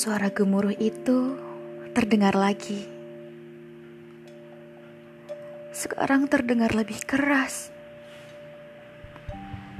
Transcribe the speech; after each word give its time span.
Suara 0.00 0.32
gemuruh 0.32 0.72
itu 0.80 1.36
terdengar 1.92 2.32
lagi. 2.32 2.88
Sekarang 5.76 6.24
terdengar 6.24 6.72
lebih 6.72 7.04
keras, 7.04 7.68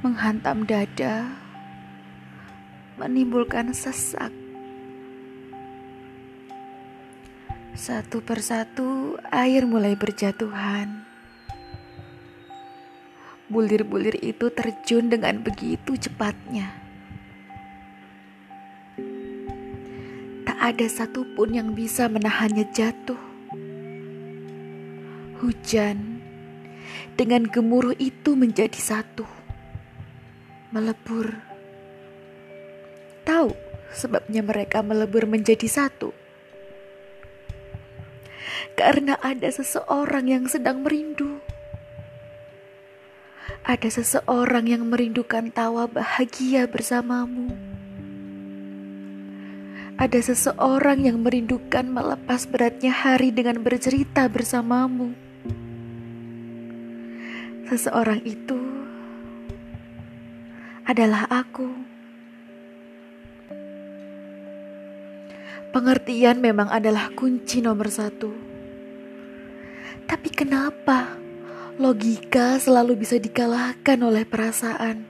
menghantam 0.05 0.69
dada, 0.69 1.25
menimbulkan 3.01 3.73
sesak. 3.73 4.29
Satu 7.73 8.21
persatu 8.21 9.16
air 9.32 9.64
mulai 9.64 9.96
berjatuhan. 9.96 11.00
Bulir-bulir 13.48 14.21
itu 14.21 14.52
terjun 14.52 15.09
dengan 15.09 15.41
begitu 15.41 15.96
cepatnya. 15.96 16.89
Ada 20.61 20.85
satupun 20.93 21.57
yang 21.57 21.73
bisa 21.73 22.05
menahannya 22.13 22.68
jatuh. 22.68 23.17
Hujan 25.41 26.21
dengan 27.17 27.49
gemuruh 27.49 27.96
itu 27.96 28.37
menjadi 28.37 28.77
satu. 28.77 29.25
Melebur. 30.68 31.32
Tahu 33.25 33.56
sebabnya 33.97 34.45
mereka 34.45 34.84
melebur 34.84 35.25
menjadi 35.25 35.65
satu? 35.65 36.12
Karena 38.77 39.17
ada 39.25 39.48
seseorang 39.48 40.29
yang 40.29 40.45
sedang 40.45 40.84
merindu 40.84 41.41
ada 43.61 43.89
seseorang 43.92 44.67
yang 44.67 44.89
merindukan 44.89 45.53
tawa 45.53 45.84
bahagia 45.84 46.65
bersamamu. 46.65 47.70
Ada 50.01 50.33
seseorang 50.33 51.05
yang 51.05 51.20
merindukan 51.20 51.84
melepas 51.84 52.48
beratnya 52.48 52.89
hari 52.89 53.37
dengan 53.37 53.61
bercerita 53.61 54.25
bersamamu. 54.33 55.12
Seseorang 57.69 58.25
itu 58.25 58.56
adalah 60.89 61.28
aku. 61.28 61.69
Pengertian 65.77 66.41
memang 66.41 66.73
adalah 66.73 67.12
kunci 67.12 67.61
nomor 67.61 67.93
satu. 67.93 68.33
Tapi 70.09 70.28
kenapa? 70.33 71.21
logika 71.81 72.56
selalu 72.56 73.05
bisa 73.05 73.17
dikalahkan 73.17 74.01
oleh 74.01 74.25
perasaan. 74.25 75.09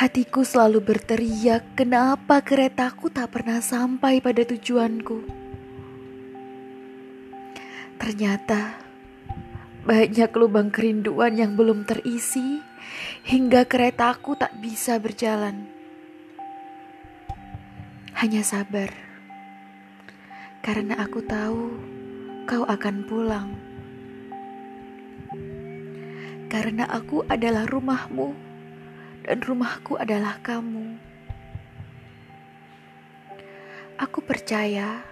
Hatiku 0.00 0.48
selalu 0.48 0.80
berteriak, 0.80 1.76
"Kenapa 1.76 2.40
keretaku 2.40 3.12
tak 3.12 3.36
pernah 3.36 3.60
sampai 3.60 4.24
pada 4.24 4.40
tujuanku?" 4.48 5.28
Ternyata 8.00 8.80
banyak 9.84 10.32
lubang 10.40 10.72
kerinduan 10.72 11.36
yang 11.36 11.52
belum 11.52 11.84
terisi 11.84 12.64
hingga 13.28 13.68
keretaku 13.68 14.40
tak 14.40 14.56
bisa 14.64 14.96
berjalan. 14.96 15.68
Hanya 18.16 18.40
sabar, 18.40 18.88
karena 20.64 20.96
aku 20.96 21.20
tahu 21.28 21.76
kau 22.48 22.64
akan 22.64 23.04
pulang. 23.04 23.52
Karena 26.48 26.88
aku 26.88 27.20
adalah 27.28 27.68
rumahmu 27.68 28.49
dan 29.26 29.38
rumahku 29.44 29.96
adalah 30.00 30.40
kamu. 30.40 30.96
Aku 34.00 34.24
percaya 34.24 35.04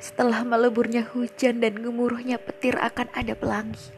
setelah 0.00 0.42
meleburnya 0.42 1.04
hujan 1.04 1.60
dan 1.60 1.78
gemuruhnya 1.78 2.40
petir 2.40 2.78
akan 2.80 3.12
ada 3.12 3.36
pelangi. 3.36 3.92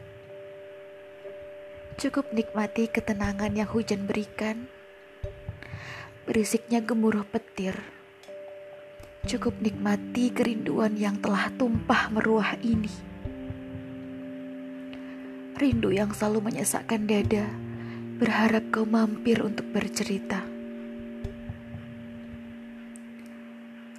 Cukup 1.95 2.35
nikmati 2.35 2.91
ketenangan 2.91 3.55
yang 3.55 3.71
hujan 3.71 4.03
berikan. 4.03 4.67
Berisiknya 6.27 6.83
gemuruh 6.83 7.23
petir 7.23 7.95
Cukup 9.25 9.57
nikmati 9.57 10.29
kerinduan 10.29 10.93
yang 11.01 11.17
telah 11.17 11.49
tumpah 11.57 12.13
meruah 12.13 12.53
ini. 12.61 12.93
Rindu 15.57 15.89
yang 15.89 16.13
selalu 16.13 16.53
menyesakkan 16.53 17.09
dada, 17.09 17.49
berharap 18.15 18.71
kau 18.71 18.87
mampir 18.87 19.43
untuk 19.43 19.67
bercerita. 19.75 20.39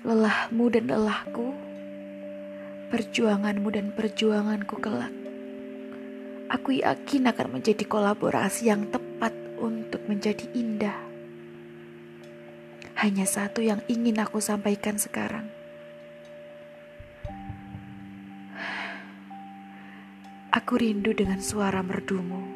Lelahmu 0.06 0.72
dan 0.72 0.88
lelahku, 0.88 1.52
perjuanganmu 2.88 3.68
dan 3.68 3.92
perjuanganku 3.92 4.80
kelak. 4.80 5.12
Aku 6.48 6.80
yakin 6.80 7.28
akan 7.28 7.60
menjadi 7.60 7.84
kolaborasi 7.84 8.70
yang 8.70 8.88
tepat 8.88 9.34
untuk 9.58 10.00
menjadi 10.06 10.46
indah 10.54 11.06
hanya 12.96 13.28
satu 13.28 13.60
yang 13.60 13.84
ingin 13.92 14.16
aku 14.24 14.40
sampaikan 14.40 14.96
sekarang. 14.96 15.52
Aku 20.48 20.80
rindu 20.80 21.12
dengan 21.12 21.44
suara 21.44 21.84
merdumu. 21.84 22.55